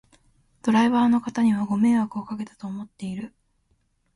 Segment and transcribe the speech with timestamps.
[0.63, 3.35] ドライバーの方にはご迷惑をかけたと思っている